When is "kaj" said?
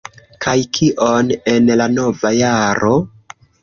0.45-0.55